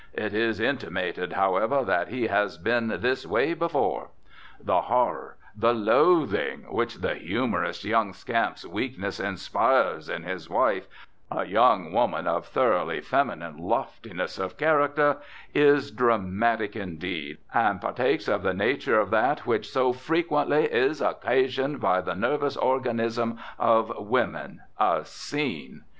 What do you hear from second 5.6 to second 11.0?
loathing, which the humorous young scamp's weakness inspires in his wife,